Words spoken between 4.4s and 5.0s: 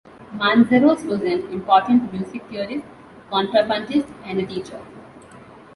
teacher.